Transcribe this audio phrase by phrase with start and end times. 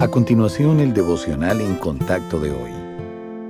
[0.00, 2.70] A continuación, el devocional en contacto de hoy.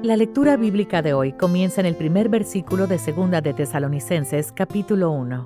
[0.02, 5.12] La lectura bíblica de hoy comienza en el primer versículo de Segunda de Tesalonicenses, capítulo
[5.12, 5.44] 1.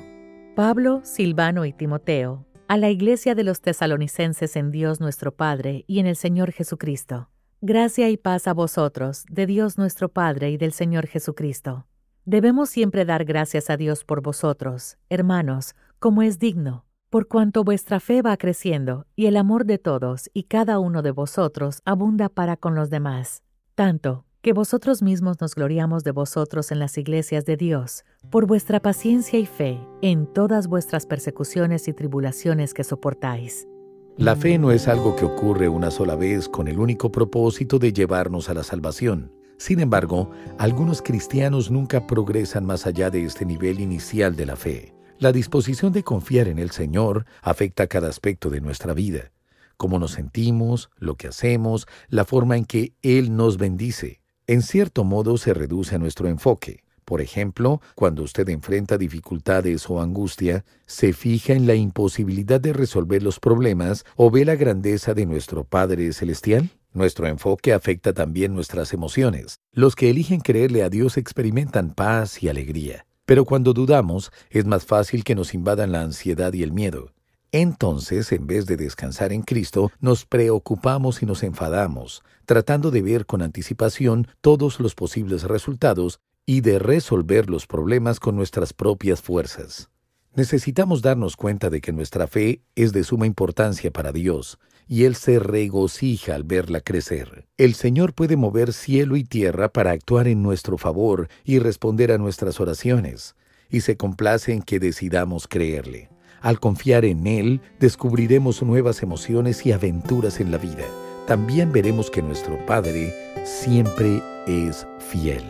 [0.56, 5.98] Pablo, Silvano y Timoteo, a la iglesia de los tesalonicenses en Dios nuestro Padre y
[5.98, 7.28] en el Señor Jesucristo.
[7.60, 11.86] Gracia y paz a vosotros, de Dios nuestro Padre y del Señor Jesucristo.
[12.24, 18.00] Debemos siempre dar gracias a Dios por vosotros, hermanos, como es digno por cuanto vuestra
[18.00, 22.56] fe va creciendo y el amor de todos y cada uno de vosotros abunda para
[22.56, 23.44] con los demás,
[23.76, 28.80] tanto que vosotros mismos nos gloriamos de vosotros en las iglesias de Dios, por vuestra
[28.80, 33.68] paciencia y fe en todas vuestras persecuciones y tribulaciones que soportáis.
[34.16, 37.92] La fe no es algo que ocurre una sola vez con el único propósito de
[37.92, 39.30] llevarnos a la salvación.
[39.56, 44.93] Sin embargo, algunos cristianos nunca progresan más allá de este nivel inicial de la fe.
[45.20, 49.30] La disposición de confiar en el Señor afecta cada aspecto de nuestra vida,
[49.76, 54.20] cómo nos sentimos, lo que hacemos, la forma en que Él nos bendice.
[54.48, 56.82] En cierto modo se reduce a nuestro enfoque.
[57.04, 63.22] Por ejemplo, cuando usted enfrenta dificultades o angustia, se fija en la imposibilidad de resolver
[63.22, 66.70] los problemas o ve la grandeza de nuestro Padre Celestial.
[66.92, 69.60] Nuestro enfoque afecta también nuestras emociones.
[69.72, 73.06] Los que eligen creerle a Dios experimentan paz y alegría.
[73.24, 77.12] Pero cuando dudamos, es más fácil que nos invadan la ansiedad y el miedo.
[77.52, 83.26] Entonces, en vez de descansar en Cristo, nos preocupamos y nos enfadamos, tratando de ver
[83.26, 89.88] con anticipación todos los posibles resultados y de resolver los problemas con nuestras propias fuerzas.
[90.36, 95.14] Necesitamos darnos cuenta de que nuestra fe es de suma importancia para Dios, y Él
[95.14, 97.46] se regocija al verla crecer.
[97.56, 102.18] El Señor puede mover cielo y tierra para actuar en nuestro favor y responder a
[102.18, 103.36] nuestras oraciones,
[103.70, 106.10] y se complace en que decidamos creerle.
[106.40, 110.84] Al confiar en Él, descubriremos nuevas emociones y aventuras en la vida.
[111.28, 115.44] También veremos que nuestro Padre siempre es fiel.